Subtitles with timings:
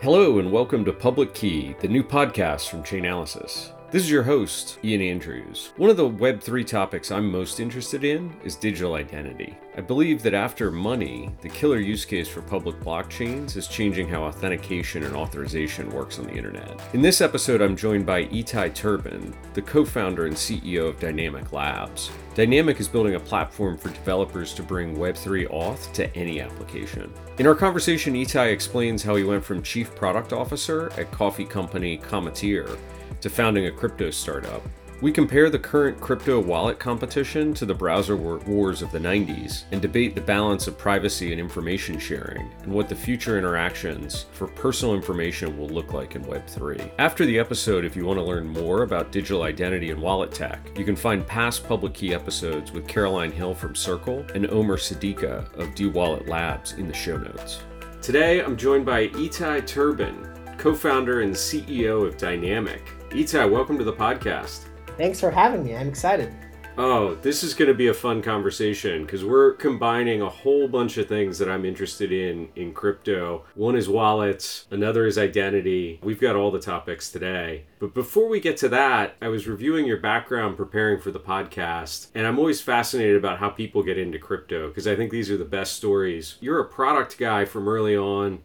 [0.00, 3.72] Hello, and welcome to Public Key, the new podcast from Chainalysis.
[3.90, 5.72] This is your host, Ian Andrews.
[5.78, 9.56] One of the Web3 topics I'm most interested in is digital identity.
[9.78, 14.24] I believe that after money, the killer use case for public blockchains is changing how
[14.24, 16.78] authentication and authorization works on the internet.
[16.92, 21.50] In this episode, I'm joined by Itai Turbahn, the co founder and CEO of Dynamic
[21.52, 22.10] Labs.
[22.34, 27.10] Dynamic is building a platform for developers to bring Web3 auth to any application.
[27.38, 31.96] In our conversation, Itai explains how he went from chief product officer at coffee company
[31.96, 32.78] Cometeer
[33.20, 34.62] to founding a crypto startup.
[35.00, 39.80] We compare the current crypto wallet competition to the browser wars of the 90s and
[39.80, 44.96] debate the balance of privacy and information sharing and what the future interactions for personal
[44.96, 46.90] information will look like in Web3.
[46.98, 50.76] After the episode, if you want to learn more about digital identity and wallet tech,
[50.76, 55.44] you can find past public key episodes with Caroline Hill from Circle and Omer Sadika
[55.54, 57.60] of dWallet Labs in the show notes.
[58.02, 62.97] Today, I'm joined by Itai Turbahn, co founder and CEO of Dynamic.
[63.10, 64.66] Itai, welcome to the podcast.
[64.98, 65.74] Thanks for having me.
[65.74, 66.30] I'm excited.
[66.76, 70.98] Oh, this is going to be a fun conversation because we're combining a whole bunch
[70.98, 73.46] of things that I'm interested in in crypto.
[73.54, 75.98] One is wallets, another is identity.
[76.02, 77.64] We've got all the topics today.
[77.78, 82.08] But before we get to that, I was reviewing your background preparing for the podcast,
[82.14, 85.38] and I'm always fascinated about how people get into crypto because I think these are
[85.38, 86.36] the best stories.
[86.42, 88.40] You're a product guy from early on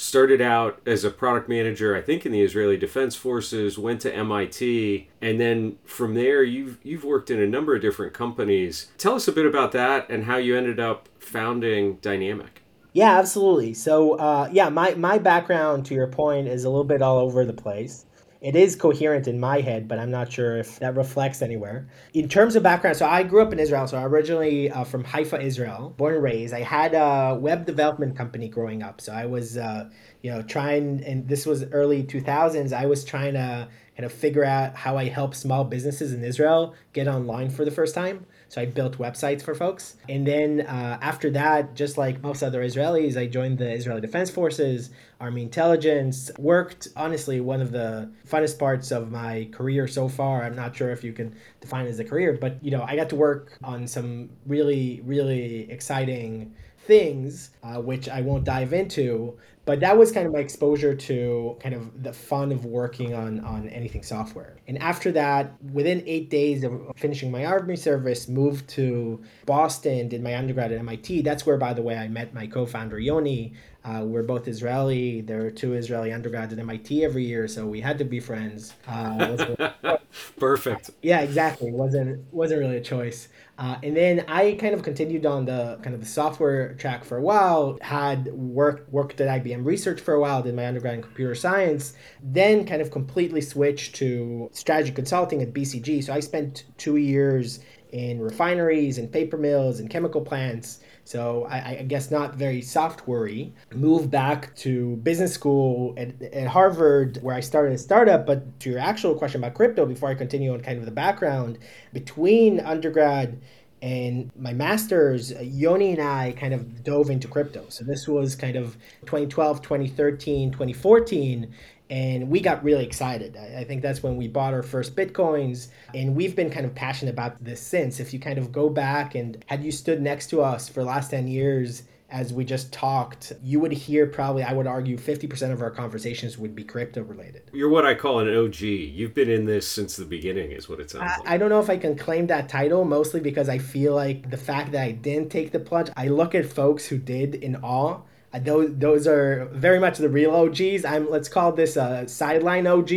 [0.00, 4.12] started out as a product manager i think in the israeli defense forces went to
[4.12, 8.88] mit and then from there you've you've worked in a number of different companies.
[8.98, 12.62] Tell us a bit about that and how you ended up founding dynamic.
[12.92, 13.74] Yeah absolutely.
[13.74, 17.44] So uh, yeah my, my background to your point is a little bit all over
[17.44, 18.06] the place
[18.40, 21.88] it is coherent in my head, but I'm not sure if that reflects anywhere.
[22.14, 23.86] In terms of background, so I grew up in Israel.
[23.88, 26.54] So I'm originally uh, from Haifa, Israel, born and raised.
[26.54, 29.00] I had a web development company growing up.
[29.00, 29.90] So I was, uh,
[30.22, 32.72] you know, trying, and this was early 2000s.
[32.72, 36.74] I was trying to kind of figure out how I help small businesses in Israel
[36.92, 38.26] get online for the first time.
[38.48, 39.96] So I built websites for folks.
[40.08, 44.30] And then uh, after that, just like most other Israelis, I joined the Israeli Defense
[44.30, 50.44] Forces, Army Intelligence, worked honestly one of the funnest parts of my career so far.
[50.44, 52.96] I'm not sure if you can define it as a career, but you know, I
[52.96, 56.54] got to work on some really, really exciting
[56.88, 59.38] things, uh, which I won't dive into,
[59.68, 63.40] but that was kind of my exposure to kind of the fun of working on
[63.40, 68.66] on anything software and after that within eight days of finishing my army service moved
[68.66, 72.46] to boston did my undergrad at mit that's where by the way i met my
[72.46, 73.52] co-founder yoni
[73.84, 75.22] uh, we're both Israeli.
[75.22, 78.74] There are two Israeli undergrads at MIT every year, so we had to be friends.
[78.86, 79.70] Uh,
[80.38, 80.90] Perfect.
[81.00, 81.70] Yeah, exactly.
[81.70, 83.28] wasn't wasn't really a choice.
[83.58, 87.16] Uh, and then I kind of continued on the kind of the software track for
[87.18, 87.76] a while.
[87.82, 90.42] Had worked worked at IBM Research for a while.
[90.42, 91.94] Did my undergrad in computer science.
[92.22, 96.04] Then kind of completely switched to strategy consulting at BCG.
[96.04, 97.58] So I spent two years
[97.90, 103.52] in refineries and paper mills and chemical plants so I, I guess not very softwarey.
[103.74, 108.26] Moved back to business school at, at Harvard, where I started a startup.
[108.26, 111.60] But to your actual question about crypto, before I continue on kind of the background,
[111.94, 113.40] between undergrad
[113.80, 117.64] and my master's, uh, Yoni and I kind of dove into crypto.
[117.70, 118.76] So this was kind of
[119.06, 121.54] 2012, 2013, 2014
[121.90, 123.36] and we got really excited.
[123.36, 127.12] I, think that's when we bought our first bitcoins, and we've been kind of passionate
[127.12, 127.98] about this since.
[127.98, 130.86] If you kind of go back and had you stood next to us for the
[130.86, 135.52] last 10 years as we just talked, you would hear probably, I would argue, 50%
[135.52, 137.50] of our conversations would be crypto related.
[137.52, 138.60] You're what I call an OG.
[138.60, 141.28] You've been in this since the beginning, is what it sounds I, like.
[141.28, 144.38] I don't know if I can claim that title, mostly because I feel like the
[144.38, 148.00] fact that I didn't take the plunge, I look at folks who did in awe
[148.32, 150.84] those those are very much the real OGs.
[150.84, 152.92] I'm let's call this a sideline OG.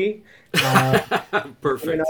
[0.53, 0.99] Uh,
[1.61, 2.03] Perfect.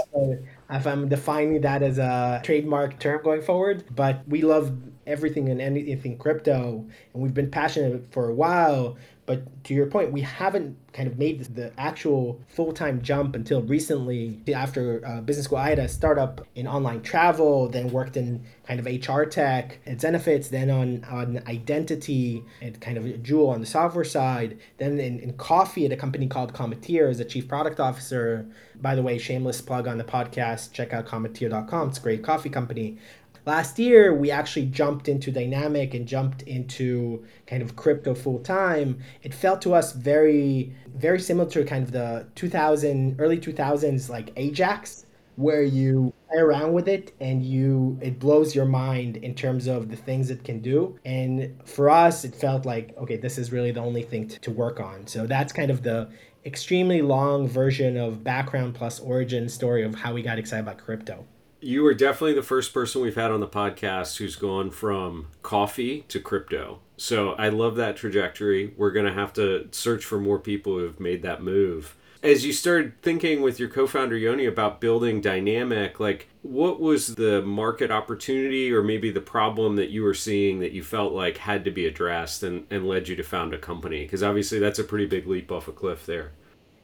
[0.70, 4.72] If I'm defining that as a trademark term going forward, but we love
[5.06, 8.96] everything and anything crypto, and we've been passionate for a while.
[9.24, 13.62] But to your point, we haven't kind of made the actual full time jump until
[13.62, 14.40] recently.
[14.52, 18.80] After uh, business school, I had a startup in online travel, then worked in kind
[18.80, 23.66] of HR tech at Zenefits, then on, on identity and kind of Jewel on the
[23.66, 27.78] software side, then in, in coffee at a company called Cometeer as a chief product
[27.78, 28.46] officer.
[28.80, 31.90] By the way, shameless plug on the podcast, check out cometeer.com.
[31.90, 32.98] It's a great coffee company.
[33.44, 39.00] Last year, we actually jumped into dynamic and jumped into kind of crypto full time.
[39.22, 44.32] It felt to us very, very similar to kind of the 2000, early 2000s, like
[44.36, 49.66] Ajax, where you play around with it and you it blows your mind in terms
[49.66, 50.96] of the things it can do.
[51.04, 54.50] And for us it felt like okay this is really the only thing to, to
[54.50, 55.06] work on.
[55.06, 56.10] So that's kind of the
[56.44, 61.24] extremely long version of background plus origin story of how we got excited about crypto
[61.62, 66.04] you are definitely the first person we've had on the podcast who's gone from coffee
[66.08, 66.80] to crypto.
[66.96, 68.74] So I love that trajectory.
[68.76, 71.96] We're going to have to search for more people who have made that move.
[72.22, 77.14] As you started thinking with your co founder Yoni about building Dynamic, like what was
[77.14, 81.38] the market opportunity or maybe the problem that you were seeing that you felt like
[81.38, 84.02] had to be addressed and, and led you to found a company?
[84.02, 86.32] Because obviously that's a pretty big leap off a cliff there.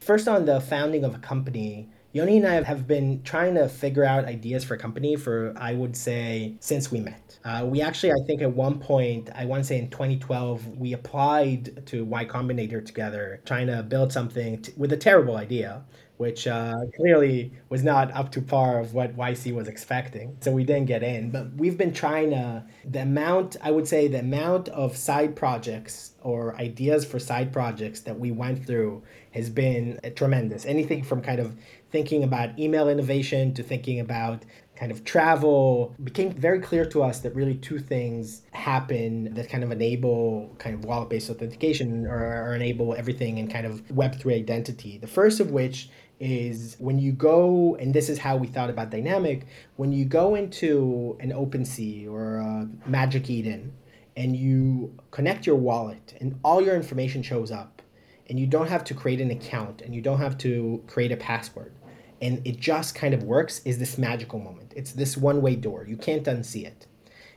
[0.00, 4.02] First, on the founding of a company, Yoni and I have been trying to figure
[4.02, 7.38] out ideas for a company for, I would say, since we met.
[7.44, 10.94] Uh, we actually, I think at one point, I want to say in 2012, we
[10.94, 15.84] applied to Y Combinator together, trying to build something t- with a terrible idea
[16.18, 20.36] which uh, clearly was not up to par of what YC was expecting.
[20.40, 21.30] So we didn't get in.
[21.30, 26.12] But we've been trying to, the amount, I would say, the amount of side projects
[26.22, 30.66] or ideas for side projects that we went through has been tremendous.
[30.66, 31.54] Anything from kind of
[31.90, 34.44] thinking about email innovation to thinking about
[34.78, 39.64] kind of travel became very clear to us that really two things happen that kind
[39.64, 44.36] of enable kind of wallet based authentication or, or, enable everything in kind of web3
[44.36, 48.70] identity the first of which is when you go and this is how we thought
[48.70, 53.72] about dynamic when you go into an OpenSea or a Magic Eden
[54.16, 57.82] and you connect your wallet and all your information shows up
[58.28, 61.16] and you don't have to create an account and you don't have to create a
[61.16, 61.72] password
[62.20, 64.72] and it just kind of works is this magical moment.
[64.74, 65.86] It's this one way door.
[65.88, 66.86] You can't unsee it.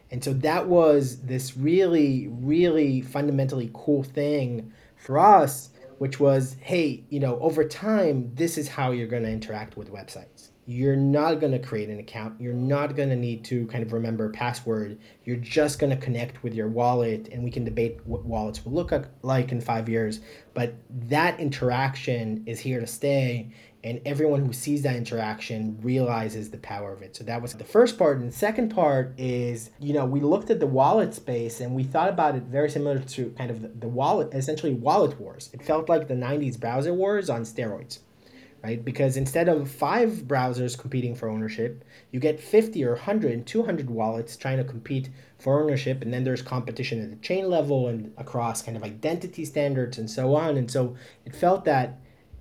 [0.09, 5.69] And so that was this really, really fundamentally cool thing for us,
[6.01, 9.93] which was hey, you know, over time, this is how you're going to interact with
[9.93, 10.49] websites.
[10.65, 12.41] You're not going to create an account.
[12.41, 14.97] You're not going to need to kind of remember password.
[15.25, 18.71] You're just going to connect with your wallet, and we can debate what wallets will
[18.71, 20.21] look like in five years.
[20.55, 26.57] But that interaction is here to stay and everyone who sees that interaction realizes the
[26.59, 27.15] power of it.
[27.15, 28.19] So that was the first part.
[28.19, 31.83] And the second part is, you know, we looked at the wallet space and we
[31.83, 35.49] thought about it very similar to kind of the, wallet, essentially wallet wars.
[35.51, 37.99] It felt like the 90s browser wars on steroids,
[38.63, 38.85] right?
[38.85, 43.89] Because instead of five browsers competing for ownership, you get 50 or 100 and 200
[43.89, 46.03] wallets trying to compete for ownership.
[46.03, 50.07] And then there's competition at the chain level and across kind of identity standards and
[50.09, 50.57] so on.
[50.57, 50.95] And so
[51.25, 51.97] it felt that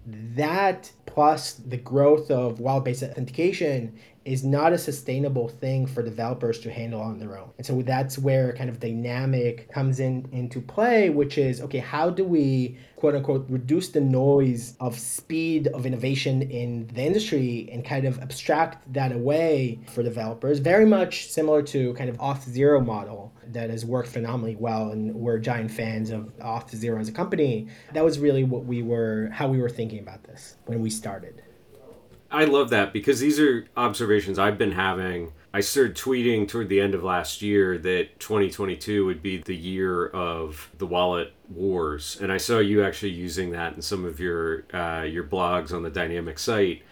[0.06, 6.70] that plus the growth of wallet-based authentication is not a sustainable thing for developers to
[6.70, 7.50] handle on their own.
[7.56, 12.11] And so that's where kind of dynamic comes in into play, which is okay, how
[12.11, 17.85] do we quote unquote reduce the noise of speed of innovation in the industry and
[17.85, 20.58] kind of abstract that away for developers?
[20.58, 25.38] Very much similar to kind of Auth0 model that has worked phenomenally well and we're
[25.38, 27.69] giant fans of Off Auth0 as a company.
[27.93, 31.43] That was really what we were how we were thinking about this when we started.
[32.32, 35.32] I love that because these are observations I've been having.
[35.52, 40.06] I started tweeting toward the end of last year that 2022 would be the year
[40.06, 44.64] of the wallet wars, and I saw you actually using that in some of your
[44.73, 46.82] uh, your blogs on the Dynamic site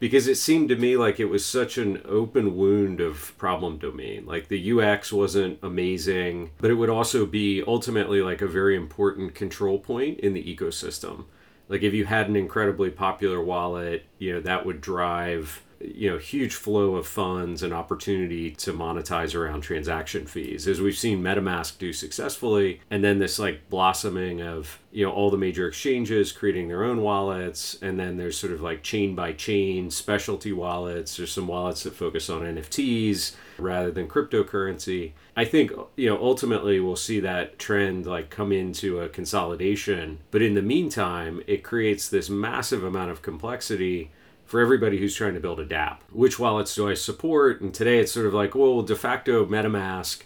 [0.00, 4.26] because it seemed to me like it was such an open wound of problem domain.
[4.26, 9.36] Like the UX wasn't amazing, but it would also be ultimately like a very important
[9.36, 11.26] control point in the ecosystem
[11.70, 16.18] like if you had an incredibly popular wallet you know that would drive you know
[16.18, 20.68] huge flow of funds and opportunity to monetize around transaction fees.
[20.68, 25.30] As we've seen metamask do successfully and then this like blossoming of you know all
[25.30, 29.32] the major exchanges creating their own wallets and then there's sort of like chain by
[29.32, 31.16] chain specialty wallets.
[31.16, 35.12] There's some wallets that focus on nfts rather than cryptocurrency.
[35.36, 40.42] I think you know ultimately we'll see that trend like come into a consolidation but
[40.42, 44.10] in the meantime it creates this massive amount of complexity
[44.50, 45.98] for everybody who's trying to build a dApp.
[46.10, 47.60] Which wallets do I support?
[47.60, 50.22] And today it's sort of like, well, de facto MetaMask,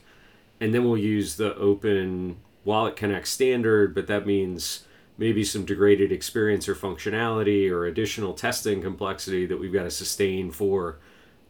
[0.58, 4.86] and then we'll use the open Wallet Connect standard, but that means
[5.18, 10.50] maybe some degraded experience or functionality or additional testing complexity that we've got to sustain
[10.50, 10.96] for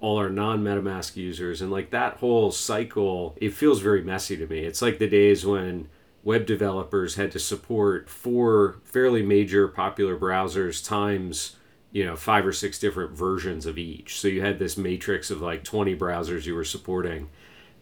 [0.01, 1.63] all our non MetaMask users.
[1.63, 4.65] And like that whole cycle, it feels very messy to me.
[4.65, 5.87] It's like the days when
[6.25, 11.55] web developers had to support four fairly major popular browsers times
[11.95, 15.41] you know five or six different versions of each so you had this matrix of
[15.41, 17.31] like 20 browsers you were supporting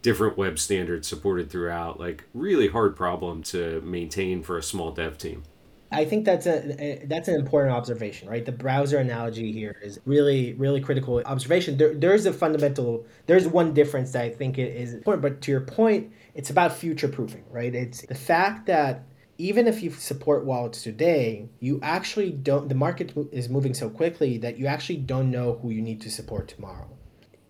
[0.01, 5.17] different web standards supported throughout like really hard problem to maintain for a small dev
[5.17, 5.43] team
[5.91, 8.43] I think that's a, that's an important observation, right?
[8.43, 11.77] The browser analogy here is really really critical observation.
[11.77, 15.51] There, there's a fundamental there's one difference that I think it is important, but to
[15.51, 17.75] your point, it's about future proofing, right?
[17.75, 19.03] It's the fact that
[19.43, 24.37] even if you support wallets today, you actually don't the market is moving so quickly
[24.37, 26.87] that you actually don't know who you need to support tomorrow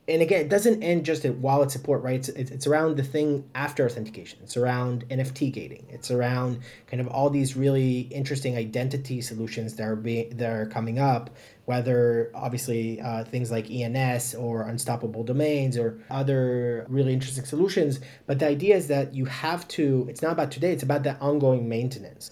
[0.07, 2.15] and again, it doesn't end just at wallet support, right?
[2.15, 4.39] It's, it's around the thing after authentication.
[4.43, 5.85] It's around NFT gating.
[5.89, 10.65] It's around kind of all these really interesting identity solutions that are being that are
[10.65, 11.29] coming up.
[11.65, 18.39] Whether obviously uh, things like ENS or unstoppable domains or other really interesting solutions, but
[18.39, 20.05] the idea is that you have to.
[20.09, 20.73] It's not about today.
[20.73, 22.31] It's about the ongoing maintenance,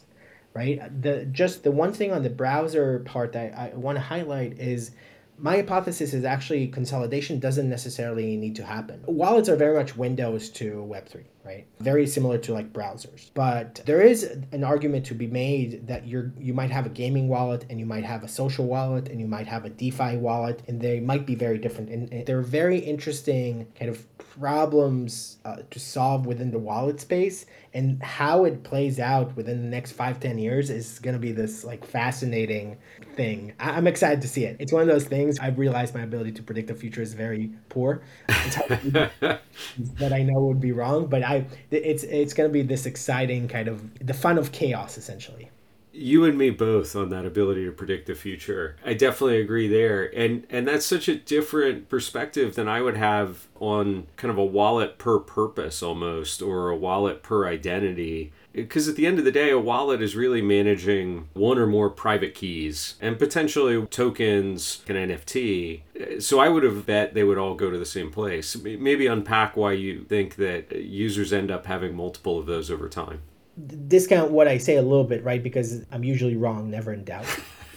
[0.53, 0.81] right?
[1.01, 4.59] The just the one thing on the browser part that I, I want to highlight
[4.59, 4.91] is
[5.37, 9.01] my hypothesis is actually consolidation doesn't necessarily need to happen.
[9.07, 11.65] Wallets are very much windows to Web3 right?
[11.79, 13.31] Very similar to like browsers.
[13.33, 17.27] But there is an argument to be made that you're you might have a gaming
[17.27, 20.61] wallet and you might have a social wallet and you might have a DeFi wallet
[20.67, 21.89] and they might be very different.
[21.89, 27.45] And, and they're very interesting kind of problems uh, to solve within the wallet space
[27.73, 31.31] and how it plays out within the next five ten years is going to be
[31.31, 32.77] this like fascinating
[33.15, 36.01] thing I- am excited to see it it's one of those things i've realized my
[36.01, 39.39] ability to predict the future is very poor that
[40.13, 41.30] i know would be wrong but I
[41.69, 45.49] it's it's going to be this exciting kind of the fun of chaos essentially.
[45.93, 48.77] You and me both on that ability to predict the future.
[48.85, 50.05] I definitely agree there.
[50.15, 54.45] And and that's such a different perspective than I would have on kind of a
[54.45, 59.31] wallet per purpose almost or a wallet per identity because at the end of the
[59.31, 64.97] day, a wallet is really managing one or more private keys and potentially tokens, and
[64.97, 66.21] NFT.
[66.21, 68.55] So I would have bet they would all go to the same place.
[68.57, 73.21] Maybe unpack why you think that users end up having multiple of those over time.
[73.87, 75.41] Discount what I say a little bit, right?
[75.41, 77.25] Because I'm usually wrong, never in doubt.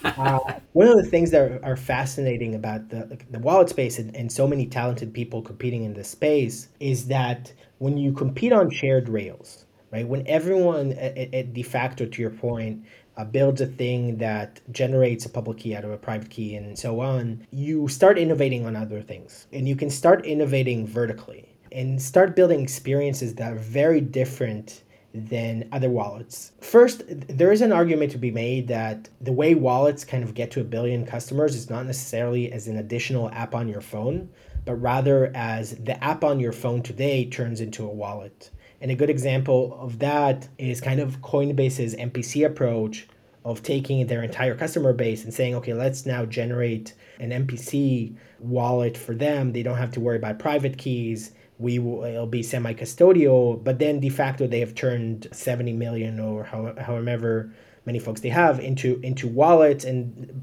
[0.04, 0.38] uh,
[0.72, 4.46] one of the things that are, fascinating about the, the wallet space and, and so
[4.46, 9.63] many talented people competing in this space is that when you compete on shared rails,
[9.94, 10.08] right?
[10.08, 12.84] When everyone at, de facto, to your point,
[13.16, 16.76] uh, builds a thing that generates a public key out of a private key and
[16.76, 19.46] so on, you start innovating on other things.
[19.52, 24.82] And you can start innovating vertically and start building experiences that are very different
[25.14, 26.50] than other wallets.
[26.60, 30.50] First, there is an argument to be made that the way wallets kind of get
[30.52, 34.28] to a billion customers is not necessarily as an additional app on your phone,
[34.64, 38.50] but rather as the app on your phone today turns into a wallet.
[38.84, 43.08] And a good example of that is kind of Coinbase's MPC approach
[43.42, 48.98] of taking their entire customer base and saying, okay, let's now generate an MPC wallet
[48.98, 49.54] for them.
[49.54, 51.32] They don't have to worry about private keys.
[51.58, 56.44] We will it'll be semi-custodial, but then de facto they have turned 70 million or
[56.44, 57.54] however
[57.86, 60.42] many folks they have into into wallets and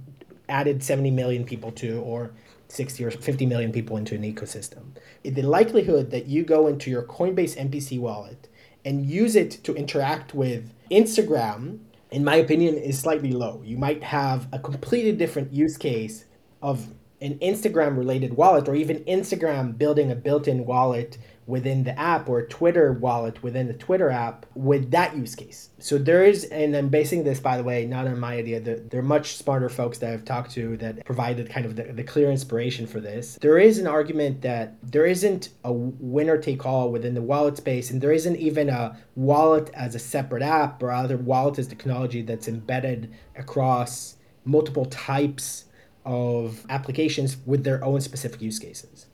[0.50, 2.32] added 70 million people to or
[2.72, 4.96] 60 or 50 million people into an ecosystem.
[5.24, 8.48] The likelihood that you go into your Coinbase MPC wallet
[8.86, 13.62] and use it to interact with Instagram, in my opinion, is slightly low.
[13.64, 16.26] You might have a completely different use case
[16.62, 16.88] of
[17.22, 22.30] an Instagram related wallet or even Instagram building a built in wallet within the app
[22.30, 25.70] or Twitter wallet within the Twitter app with that use case.
[25.80, 28.60] So there is, and I'm basing this, by the way, not on my idea.
[28.60, 32.04] There are much smarter folks that I've talked to that provided kind of the, the
[32.04, 33.38] clear inspiration for this.
[33.42, 37.92] There is an argument that there isn't a winner take all within the wallet space,
[37.92, 42.22] and there isn't even a wallet as a separate app or other wallet as technology
[42.22, 45.66] that's embedded across multiple types
[46.06, 49.08] of applications with their own specific use cases.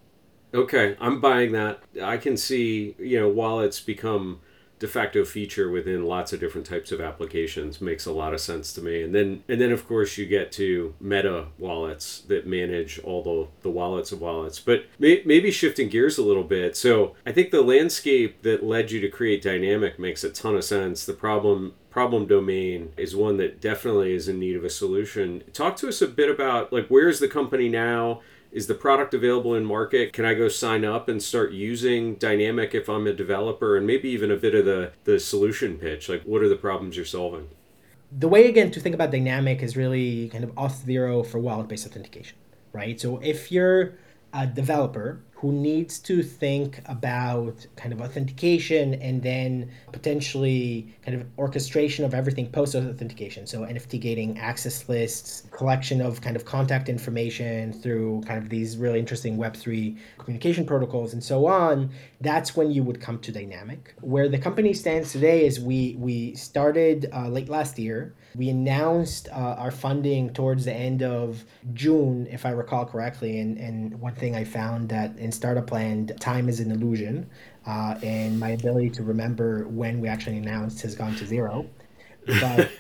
[0.54, 1.82] Okay, I'm buying that.
[2.02, 4.40] I can see, you know, wallets become
[4.80, 8.72] de facto feature within lots of different types of applications makes a lot of sense
[8.74, 9.02] to me.
[9.02, 13.48] And then and then of course you get to meta wallets that manage all the,
[13.64, 14.60] the wallets of wallets.
[14.60, 16.76] But may, maybe shifting gears a little bit.
[16.76, 20.64] So i think the landscape that led you to create dynamic makes a ton of
[20.64, 21.06] sense.
[21.06, 25.42] The problem problem domain is one that definitely is in need of a solution.
[25.54, 28.22] Talk to us a bit about like where's the company now
[28.58, 30.14] is the product available in market?
[30.14, 33.78] Can i go sign up and start using dynamic if i'm a developer?
[33.78, 36.96] And maybe even a bit of the the solution pitch like what are the problems
[36.96, 37.48] you're solving?
[38.12, 41.68] The way again to think about dynamic is really kind of auth zero for wallet
[41.68, 42.38] based authentication
[42.74, 43.00] right?
[43.00, 43.94] So if you're
[44.34, 51.28] a developer who needs to think about kind of authentication and then potentially kind of
[51.38, 53.46] orchestration of everything post authentication.
[53.46, 58.78] So NFT gating, access lists, collection of kind of contact information through kind of these
[58.78, 61.92] really interesting Web3 communication protocols and so on.
[62.20, 63.94] That's when you would come to Dynamic.
[64.02, 68.16] Where the company stands today is we we started uh, late last year.
[68.38, 73.40] We announced uh, our funding towards the end of June, if I recall correctly.
[73.40, 77.28] And, and one thing I found that in Startup Land, time is an illusion.
[77.66, 81.66] Uh, and my ability to remember when we actually announced has gone to zero.
[82.28, 82.80] But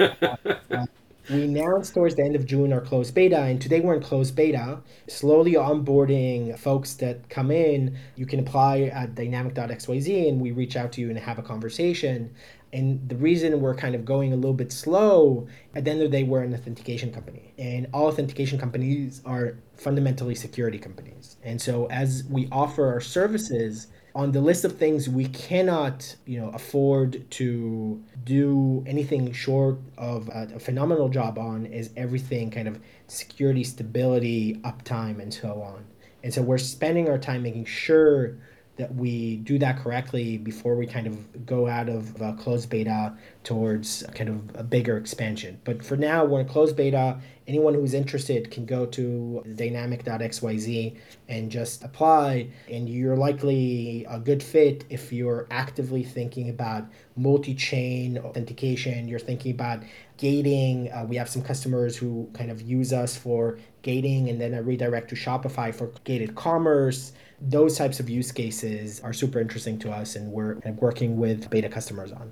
[0.71, 0.85] uh,
[1.29, 4.35] we announced towards the end of June our closed beta, and today we're in closed
[4.35, 7.97] beta, slowly onboarding folks that come in.
[8.15, 12.33] You can apply at dynamic.xyz, and we reach out to you and have a conversation.
[12.73, 16.11] And the reason we're kind of going a little bit slow, at the end of
[16.11, 17.53] the day, we're an authentication company.
[17.57, 21.37] And all authentication companies are fundamentally security companies.
[21.43, 26.39] And so as we offer our services, on the list of things we cannot you
[26.39, 32.67] know afford to do anything short of a, a, phenomenal job on is everything kind
[32.67, 35.85] of security stability uptime and so on
[36.23, 38.35] and so we're spending our time making sure
[38.77, 43.13] that we do that correctly before we kind of go out of uh, closed beta
[43.47, 45.57] towards kind of a bigger expansion.
[45.63, 47.17] But for now, we're in closed beta.
[47.47, 50.97] Anyone who's interested can go to dynamic.xyz
[51.29, 52.49] and just apply.
[52.69, 59.17] And you're likely a good fit if you're actively thinking about multi chain authentication, you're
[59.17, 59.81] thinking about
[60.17, 60.91] gating.
[60.91, 64.61] Uh, we have some customers who kind of use us for gating and then a
[64.61, 69.91] redirect to Shopify for gated commerce those types of use cases are super interesting to
[69.91, 72.31] us and we're working with beta customers on.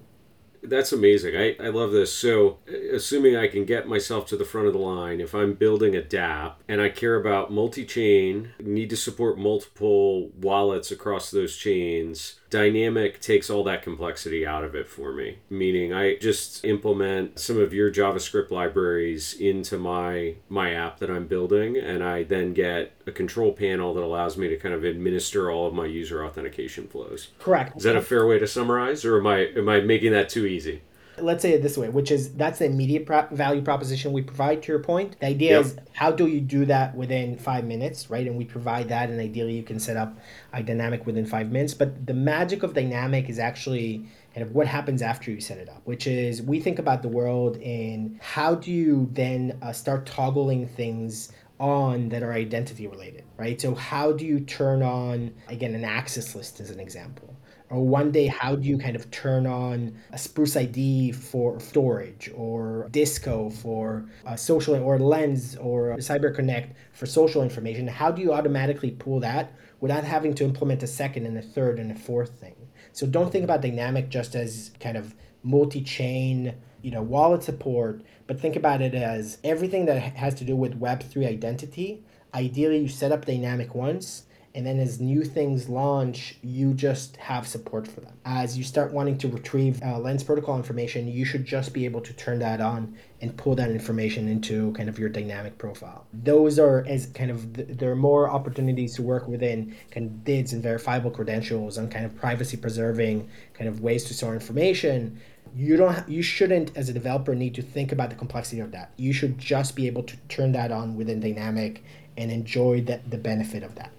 [0.68, 1.36] That's amazing.
[1.36, 2.12] I, I love this.
[2.12, 2.60] So,
[2.92, 6.02] assuming I can get myself to the front of the line, if I'm building a
[6.02, 12.40] dApp and I care about multi chain, need to support multiple wallets across those chains,
[12.56, 15.40] Dynamic takes all that complexity out of it for me.
[15.50, 21.28] Meaning, I just implement some of your JavaScript libraries into my my app that I'm
[21.28, 25.52] building, and I then get a control panel that allows me to kind of administer
[25.52, 27.32] all of my user authentication flows.
[27.40, 27.76] Correct.
[27.76, 30.46] Is that a fair way to summarize, or am I am I making that too
[30.46, 30.82] easy?
[31.20, 34.62] Let's say it this way, which is that's the immediate pro- value proposition we provide
[34.64, 35.20] to your point.
[35.20, 35.66] The idea yep.
[35.66, 38.26] is how do you do that within five minutes, right?
[38.26, 40.18] And we provide that, and ideally you can set up
[40.54, 41.74] a dynamic within five minutes.
[41.74, 45.70] But the magic of dynamic is actually kind of what happens after you set it
[45.70, 50.06] up, which is we think about the world in how do you then uh, start
[50.06, 53.60] toggling things on that are identity related, right?
[53.62, 57.35] So how do you turn on again an access list as an example?
[57.70, 62.30] Or one day how do you kind of turn on a spruce id for storage
[62.36, 67.88] or disco for social or lens or cyberconnect for social information?
[67.88, 71.80] How do you automatically pull that without having to implement a second and a third
[71.80, 72.56] and a fourth thing?
[72.94, 78.40] So don't think about dynamic just as kind of multi-chain you know wallet support but
[78.40, 82.04] think about it as everything that has to do with web3 identity.
[82.34, 84.25] Ideally you set up dynamic once
[84.56, 88.14] and then as new things launch you just have support for them.
[88.24, 92.02] As you start wanting to retrieve uh, lens protocol information you should just be able
[92.02, 96.06] to turn that on and pull that information into kind of your dynamic profile.
[96.14, 100.54] Those are as kind of there are more opportunities to work within kind of dids
[100.54, 105.20] and verifiable credentials and kind of privacy preserving kind of ways to store information.
[105.54, 108.92] You don't you shouldn't as a developer need to think about the complexity of that.
[108.96, 111.84] You should just be able to turn that on within dynamic
[112.18, 113.92] and enjoy that the benefit of that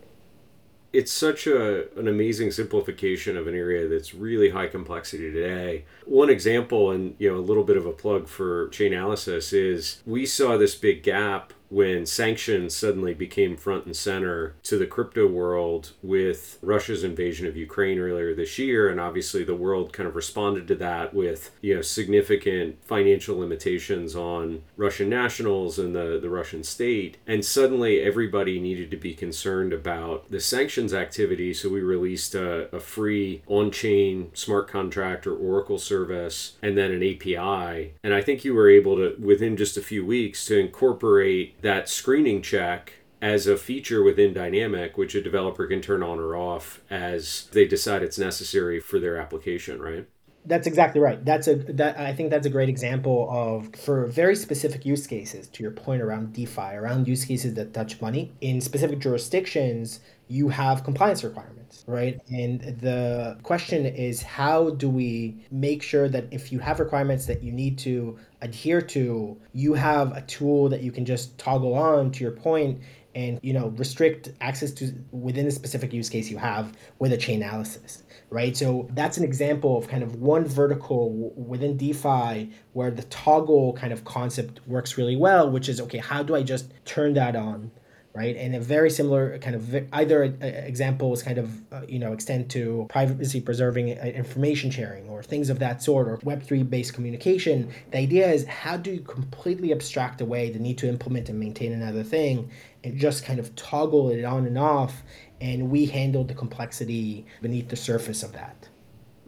[0.96, 5.84] it's such a an amazing simplification of an area that's really high complexity today.
[6.06, 10.24] One example, and you know, a little bit of a plug for Chainalysis is we
[10.24, 15.92] saw this big gap when sanctions suddenly became front and center to the crypto world
[16.02, 20.68] with Russia's invasion of Ukraine earlier this year and obviously the world kind of responded
[20.68, 26.62] to that with you know significant financial limitations on Russian nationals and the the Russian
[26.62, 27.16] state.
[27.26, 32.74] And suddenly everybody needed to be concerned about the sanctions activity so we released a,
[32.74, 38.44] a free on-chain smart contract or Oracle service and then an API and I think
[38.44, 43.46] you were able to within just a few weeks to incorporate that screening check as
[43.46, 48.02] a feature within Dynamic, which a developer can turn on or off as they decide
[48.02, 50.06] it's necessary for their application, right?
[50.46, 51.22] That's exactly right.
[51.24, 55.48] That's a that I think that's a great example of for very specific use cases.
[55.48, 60.48] To your point around DeFi, around use cases that touch money in specific jurisdictions, you
[60.48, 62.20] have compliance requirements, right?
[62.28, 67.42] And the question is, how do we make sure that if you have requirements that
[67.42, 72.12] you need to adhere to, you have a tool that you can just toggle on
[72.12, 72.80] to your point
[73.16, 77.16] and you know restrict access to within a specific use case you have with a
[77.16, 78.56] Chainalysis right?
[78.56, 83.92] So that's an example of kind of one vertical within defi where the toggle kind
[83.92, 87.70] of concept works really well which is okay how do i just turn that on
[88.16, 88.34] right?
[88.36, 92.50] And a very similar kind of either example examples kind of uh, you know extend
[92.50, 97.70] to privacy preserving uh, information sharing or things of that sort or Web3 based communication.
[97.90, 101.72] The idea is how do you completely abstract away the need to implement and maintain
[101.72, 102.50] another thing
[102.84, 105.02] and just kind of toggle it on and off,
[105.40, 108.68] and we handle the complexity beneath the surface of that.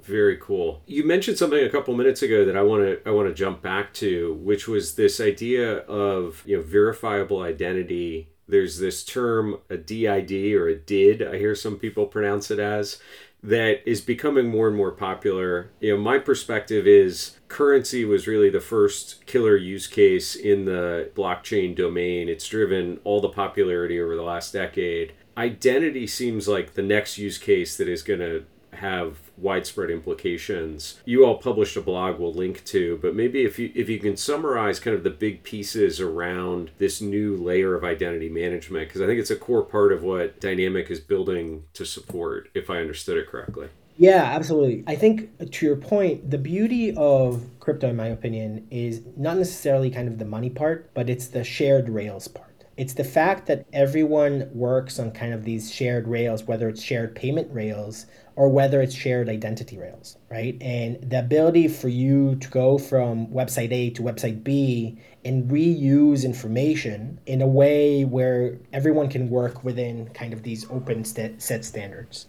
[0.02, 0.82] Very cool.
[0.86, 3.60] You mentioned something a couple minutes ago that I want to I want to jump
[3.62, 9.76] back to, which was this idea of you know verifiable identity there's this term, a
[9.76, 12.98] DID or a DID, I hear some people pronounce it as,
[13.42, 15.70] that is becoming more and more popular.
[15.80, 21.10] You know, my perspective is currency was really the first killer use case in the
[21.14, 22.28] blockchain domain.
[22.28, 25.12] It's driven all the popularity over the last decade.
[25.36, 31.00] Identity seems like the next use case that is going to have widespread implications.
[31.04, 34.16] You all published a blog we'll link to, but maybe if you if you can
[34.16, 39.06] summarize kind of the big pieces around this new layer of identity management because I
[39.06, 43.18] think it's a core part of what Dynamic is building to support if I understood
[43.18, 43.68] it correctly.
[43.98, 44.84] Yeah, absolutely.
[44.86, 49.36] I think uh, to your point, the beauty of crypto in my opinion is not
[49.36, 52.48] necessarily kind of the money part, but it's the shared rails part.
[52.76, 57.16] It's the fact that everyone works on kind of these shared rails, whether it's shared
[57.16, 58.06] payment rails
[58.38, 60.56] or whether it's shared identity rails, right?
[60.60, 66.24] And the ability for you to go from website A to website B and reuse
[66.24, 71.64] information in a way where everyone can work within kind of these open st- set
[71.64, 72.26] standards.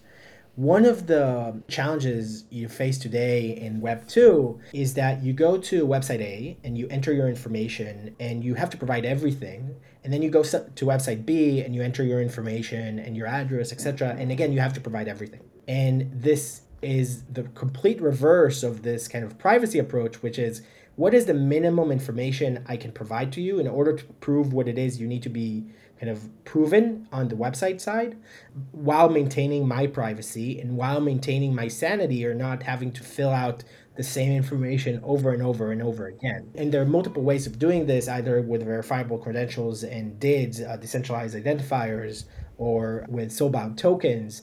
[0.56, 5.86] One of the challenges you face today in Web 2 is that you go to
[5.86, 9.76] website A and you enter your information and you have to provide everything.
[10.02, 13.70] And then you go to website B and you enter your information and your address,
[13.70, 14.16] etc.
[14.18, 15.49] And again, you have to provide everything.
[15.68, 20.62] And this is the complete reverse of this kind of privacy approach, which is
[20.96, 24.68] what is the minimum information I can provide to you in order to prove what
[24.68, 25.66] it is you need to be
[26.00, 28.16] kind of proven on the website side
[28.72, 33.62] while maintaining my privacy and while maintaining my sanity or not having to fill out
[33.96, 36.50] the same information over and over and over again.
[36.54, 40.78] And there are multiple ways of doing this, either with verifiable credentials and DIDs, uh,
[40.78, 42.24] decentralized identifiers,
[42.56, 44.40] or with soulbound tokens.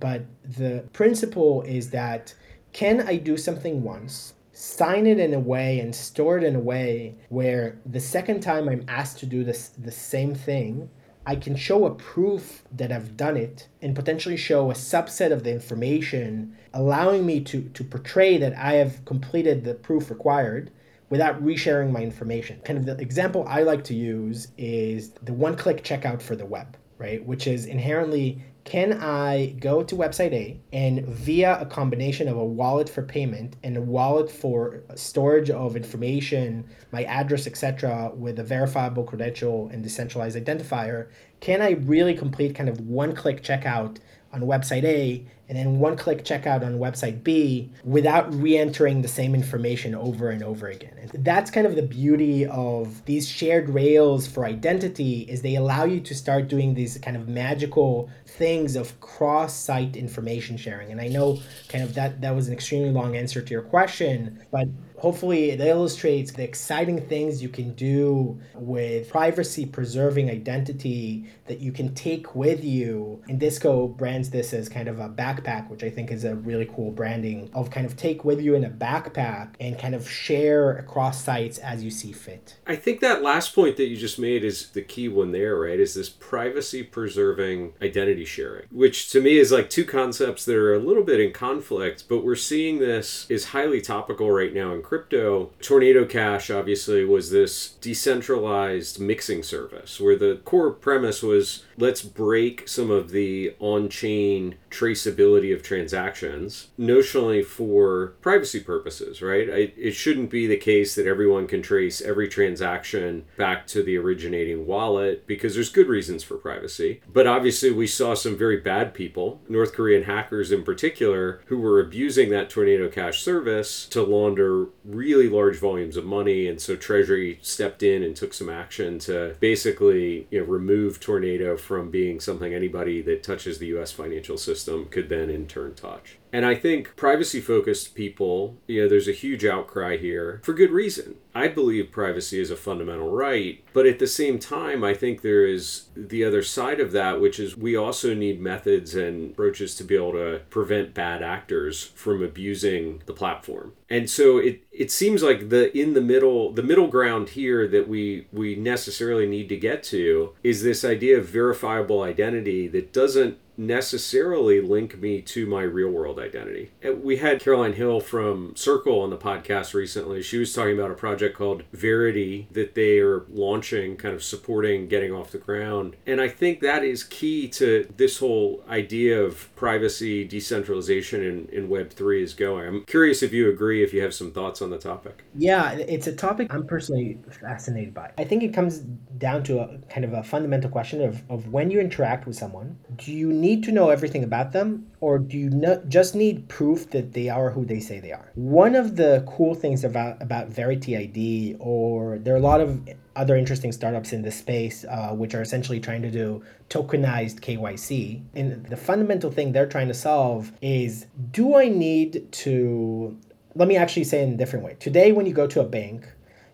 [0.00, 2.34] But the principle is that
[2.72, 6.60] can I do something once, sign it in a way and store it in a
[6.60, 10.90] way where the second time I'm asked to do this the same thing,
[11.26, 15.44] I can show a proof that I've done it and potentially show a subset of
[15.44, 20.70] the information, allowing me to, to portray that I have completed the proof required
[21.10, 22.60] without resharing my information.
[22.64, 26.46] Kind of the example I like to use is the one click checkout for the
[26.46, 27.24] web, right?
[27.24, 32.44] Which is inherently can I go to website A and via a combination of a
[32.44, 38.44] wallet for payment and a wallet for storage of information, my address, etc., with a
[38.44, 41.08] verifiable credential and decentralized identifier,
[41.40, 44.00] can I really complete kind of one click checkout
[44.34, 49.34] on website A and then one click checkout on website B without re-entering the same
[49.34, 50.92] information over and over again.
[51.00, 55.84] And that's kind of the beauty of these shared rails for identity is they allow
[55.84, 60.92] you to start doing these kind of magical things of cross-site information sharing.
[60.92, 64.44] And I know kind of that that was an extremely long answer to your question,
[64.50, 71.60] but hopefully it illustrates the exciting things you can do with privacy preserving identity that
[71.60, 73.22] you can take with you.
[73.28, 76.68] And Disco brands this as kind of a backpack, which I think is a really
[76.74, 80.76] cool branding of kind of take with you in a backpack and kind of share
[80.76, 82.56] across sites as you see fit.
[82.66, 85.78] I think that last point that you just made is the key one there, right?
[85.78, 90.74] Is this privacy preserving identity sharing, which to me is like two concepts that are
[90.74, 94.82] a little bit in conflict, but we're seeing this is highly topical right now in
[94.88, 102.02] crypto, Tornado Cash obviously was this decentralized mixing service where the core premise was let's
[102.02, 109.48] break some of the on chain traceability of transactions, notionally for privacy purposes, right?
[109.48, 114.66] It shouldn't be the case that everyone can trace every transaction back to the originating
[114.66, 117.00] wallet because there's good reasons for privacy.
[117.10, 121.80] But obviously, we saw some very bad people, North Korean hackers in particular, who were
[121.80, 126.48] abusing that Tornado Cash service to launder really large volumes of money.
[126.48, 131.56] And so Treasury stepped in and took some action to basically you know, remove Tornado
[131.68, 136.16] from being something anybody that touches the US financial system could then in turn touch.
[136.32, 140.70] And I think privacy focused people, you know, there's a huge outcry here for good
[140.70, 141.16] reason.
[141.38, 145.46] I believe privacy is a fundamental right, but at the same time, I think there
[145.46, 149.84] is the other side of that, which is we also need methods and approaches to
[149.84, 153.72] be able to prevent bad actors from abusing the platform.
[153.88, 157.88] And so it, it seems like the in the middle the middle ground here that
[157.88, 163.38] we we necessarily need to get to is this idea of verifiable identity that doesn't
[163.58, 166.70] necessarily link me to my real world identity.
[167.02, 170.22] We had Caroline Hill from Circle on the podcast recently.
[170.22, 174.86] She was talking about a project called Verity that they are launching, kind of supporting
[174.86, 175.96] getting off the ground.
[176.06, 181.68] And I think that is key to this whole idea of privacy, decentralization in, in
[181.68, 182.68] Web3 is going.
[182.68, 185.24] I'm curious if you agree, if you have some thoughts on the topic.
[185.34, 188.12] Yeah, it's a topic I'm personally fascinated by.
[188.16, 188.78] I think it comes
[189.18, 192.78] down to a kind of a fundamental question of, of when you interact with someone,
[192.96, 194.68] do you need need to know everything about them
[195.00, 198.30] or do you not just need proof that they are who they say they are?
[198.34, 202.70] One of the cool things about about verity id or there are a lot of
[203.16, 207.90] other interesting startups in this space uh, which are essentially trying to do tokenized kyc
[208.34, 213.16] and the fundamental thing they're trying to solve is do i need to
[213.58, 214.76] let me actually say in a different way.
[214.78, 216.06] Today when you go to a bank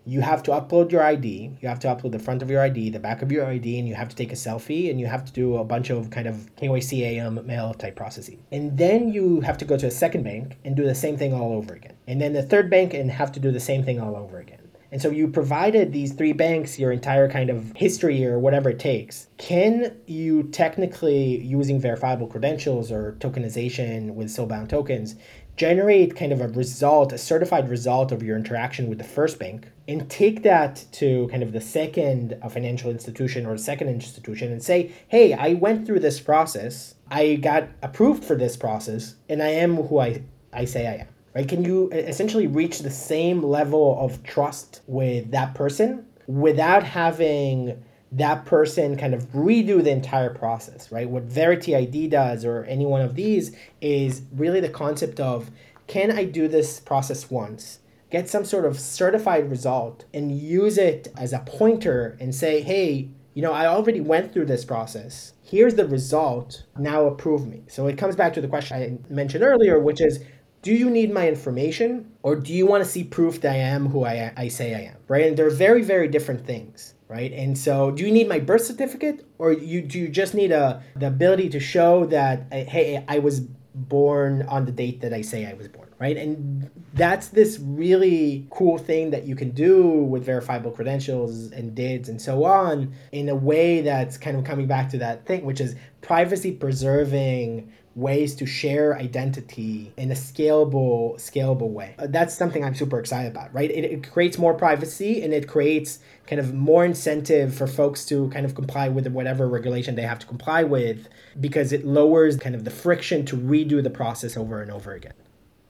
[0.05, 1.51] you have to upload your ID.
[1.61, 3.87] You have to upload the front of your ID, the back of your ID, and
[3.87, 6.27] you have to take a selfie and you have to do a bunch of kind
[6.27, 8.35] of KYC AML um, type processes.
[8.51, 11.33] And then you have to go to a second bank and do the same thing
[11.33, 11.93] all over again.
[12.07, 14.59] And then the third bank and have to do the same thing all over again.
[14.91, 18.79] And so you provided these three banks your entire kind of history or whatever it
[18.79, 19.27] takes.
[19.37, 25.15] Can you technically, using verifiable credentials or tokenization with soulbound tokens,
[25.57, 29.69] generate kind of a result, a certified result of your interaction with the first bank,
[29.87, 34.91] and take that to kind of the second financial institution or second institution and say,
[35.07, 39.75] hey, I went through this process, I got approved for this process, and I am
[39.75, 41.07] who I, I say I am.
[41.33, 41.47] Right?
[41.47, 47.83] Can you essentially reach the same level of trust with that person without having
[48.15, 51.09] that person kind of redo the entire process, right?
[51.09, 55.51] What Verity ID does, or any one of these, is really the concept of
[55.87, 61.09] can I do this process once, get some sort of certified result, and use it
[61.17, 65.33] as a pointer and say, hey, you know, I already went through this process.
[65.43, 66.63] Here's the result.
[66.77, 67.63] Now approve me.
[67.67, 70.23] So it comes back to the question I mentioned earlier, which is
[70.61, 73.87] do you need my information or do you want to see proof that I am
[73.87, 74.97] who I, I say I am?
[75.07, 75.27] Right?
[75.27, 77.31] And they're very, very different things right?
[77.31, 80.83] And so, do you need my birth certificate, or you do you just need a
[80.95, 83.41] the ability to show that uh, hey, I was
[83.75, 86.15] born on the date that I say I was born, right?
[86.15, 92.07] And that's this really cool thing that you can do with verifiable credentials and DIDs
[92.07, 95.59] and so on in a way that's kind of coming back to that thing, which
[95.59, 101.95] is privacy preserving ways to share identity in a scalable scalable way.
[101.97, 103.71] Uh, that's something i'm super excited about right?
[103.71, 108.29] It, it creates more privacy and it creates kind of more incentive for folks to
[108.29, 111.07] kind of comply with whatever regulation they have to comply with
[111.39, 115.13] because it lowers kind of the friction to redo the process over and over again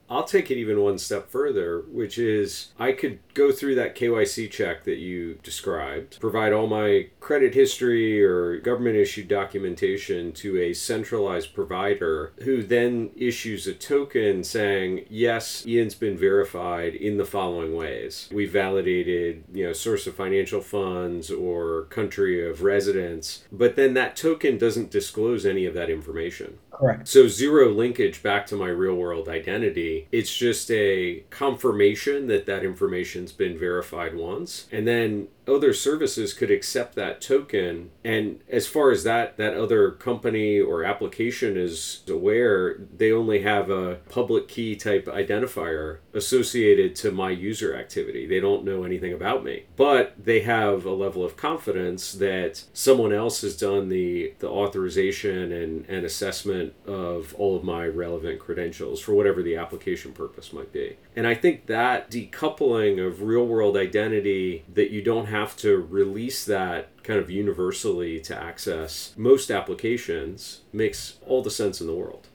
[0.08, 4.50] I'll take it even one step further, which is I could go through that KYC
[4.50, 10.72] check that you described, provide all my credit history or government issued documentation to a
[10.72, 17.74] centralized provider who then issues a token saying, yes, Ian's been verified in the following
[17.74, 18.28] ways.
[18.32, 24.16] We validated, you know, source of financial funds or country of residence, but then that
[24.16, 26.58] token doesn't disclose any of that information.
[26.78, 27.08] Correct.
[27.08, 30.08] So zero linkage back to my real world identity.
[30.12, 34.66] It's just a confirmation that that information's been verified once.
[34.70, 37.90] And then other services could accept that token.
[38.04, 43.70] And as far as that that other company or application is aware they only have
[43.70, 48.26] a public key type identifier associated to my user activity.
[48.26, 49.64] They don't know anything about me.
[49.76, 55.52] But they have a level of confidence that someone else has done the the authorization
[55.52, 60.72] and, and assessment of all of my relevant credentials for whatever the application purpose might
[60.72, 60.96] be.
[61.14, 65.76] And i think that decoupling of real world identity that you don't have have to
[65.76, 71.94] release that kind of universally to access most applications makes all the sense in the
[71.94, 72.28] world.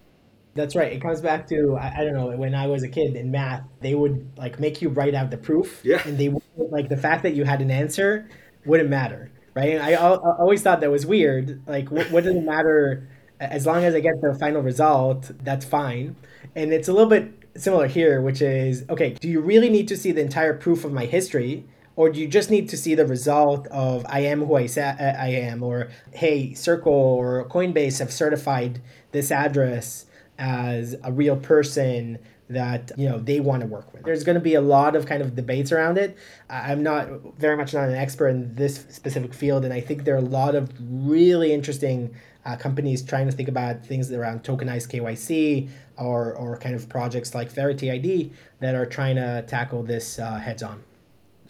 [0.54, 0.92] That's right.
[0.92, 3.64] It comes back to I, I, don't know when I was a kid in math,
[3.80, 5.80] they would like make you write out the proof.
[5.84, 6.02] Yeah.
[6.06, 8.28] And they like the fact that you had an answer
[8.66, 9.70] wouldn't matter, right?
[9.70, 11.62] And I, I always thought that was weird.
[11.68, 13.08] Like, what, what does it matter?
[13.40, 16.16] As long as I get the final result, that's fine.
[16.56, 19.12] And it's a little bit similar here, which is okay.
[19.14, 21.66] Do you really need to see the entire proof of my history?
[22.02, 24.82] Or do you just need to see the result of I am who I say
[24.82, 30.08] I am, or hey, Circle or Coinbase have certified this address,
[30.40, 32.18] as a real person
[32.50, 34.04] that you know they want to work with.
[34.04, 36.18] There's going to be a lot of kind of debates around it.
[36.50, 40.16] I'm not very much not an expert in this specific field, and I think there
[40.16, 42.16] are a lot of really interesting
[42.48, 47.36] uh, companies trying to think about things around tokenized KYC or or kind of projects
[47.36, 50.84] like Verity ID that are trying to tackle this uh, heads on.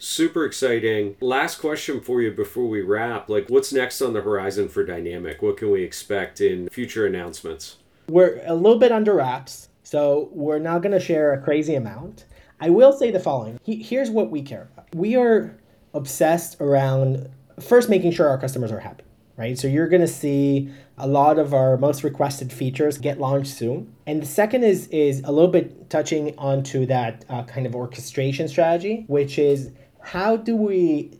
[0.04, 1.14] Super exciting.
[1.20, 3.28] Last question for you before we wrap.
[3.28, 5.42] Like, what's next on the horizon for Dynamic?
[5.42, 7.76] What can we expect in future announcements?
[8.08, 12.24] We're a little bit under wraps, so we're not going to share a crazy amount.
[12.60, 14.92] I will say the following here's what we care about.
[14.92, 15.56] We are
[15.94, 19.04] obsessed around first making sure our customers are happy
[19.36, 19.58] right?
[19.58, 23.92] So you're going to see a lot of our most requested features get launched soon.
[24.06, 28.46] And the second is is a little bit touching onto that uh, kind of orchestration
[28.46, 29.70] strategy, which is
[30.02, 31.10] how do we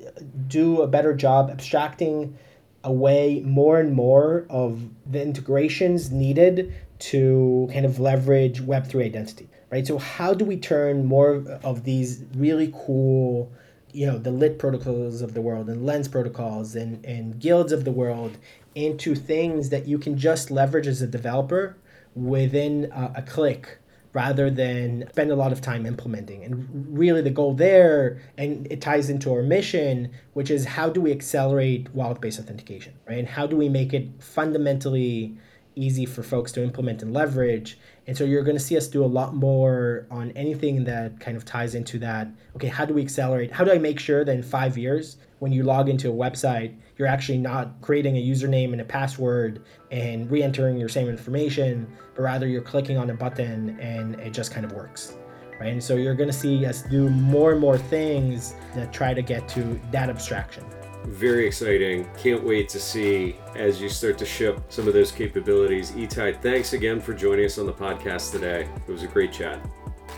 [0.46, 2.36] do a better job abstracting
[2.84, 9.86] away more and more of the integrations needed to kind of leverage Web3 identity, right?
[9.86, 13.52] So, how do we turn more of these really cool,
[13.92, 17.84] you know, the lit protocols of the world and lens protocols and, and guilds of
[17.84, 18.36] the world
[18.74, 21.76] into things that you can just leverage as a developer
[22.14, 23.78] within a, a click
[24.12, 26.44] rather than spend a lot of time implementing.
[26.44, 31.00] And really, the goal there, and it ties into our mission, which is how do
[31.00, 33.18] we accelerate wallet based authentication, right?
[33.18, 35.36] And how do we make it fundamentally
[35.74, 37.78] easy for folks to implement and leverage?
[38.06, 41.36] And so you're going to see us do a lot more on anything that kind
[41.36, 42.28] of ties into that.
[42.56, 43.50] Okay, how do we accelerate?
[43.50, 46.72] How do I make sure that in five years, when you log into a website,
[46.96, 51.84] you're actually not creating a username and a password and re entering your same information,
[52.14, 55.16] but rather you're clicking on a button and it just kind of works.
[55.58, 55.72] Right?
[55.72, 59.20] And so you're going to see us do more and more things that try to
[59.20, 60.64] get to that abstraction.
[61.06, 62.08] Very exciting.
[62.16, 65.90] Can't wait to see as you start to ship some of those capabilities.
[65.90, 68.68] Itai, thanks again for joining us on the podcast today.
[68.86, 69.58] It was a great chat.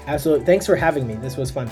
[0.06, 0.44] Absolutely.
[0.44, 1.14] Thanks for having me.
[1.14, 1.70] This was fun.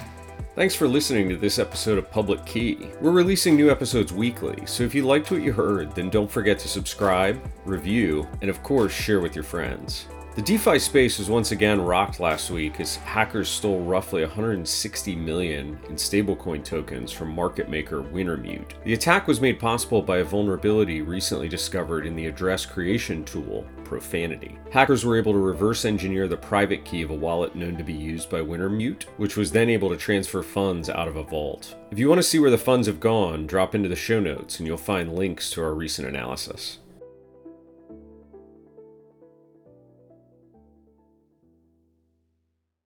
[0.55, 2.91] Thanks for listening to this episode of Public Key.
[3.01, 6.59] We're releasing new episodes weekly, so if you liked what you heard, then don't forget
[6.59, 10.09] to subscribe, review, and of course, share with your friends.
[10.35, 15.79] The DeFi space was once again rocked last week as hackers stole roughly 160 million
[15.89, 18.73] in stablecoin tokens from market maker Wintermute.
[18.85, 23.67] The attack was made possible by a vulnerability recently discovered in the address creation tool,
[23.93, 24.57] Profanity.
[24.71, 27.93] Hackers were able to reverse engineer the private key of a wallet known to be
[27.93, 31.77] used by Wintermute, which was then able to transfer funds out of a vault.
[31.91, 34.59] If you want to see where the funds have gone, drop into the show notes
[34.59, 36.79] and you'll find links to our recent analysis.